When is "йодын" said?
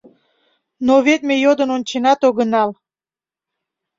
1.43-1.69